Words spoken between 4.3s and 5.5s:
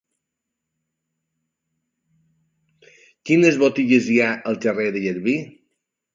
al carrer de Garbí?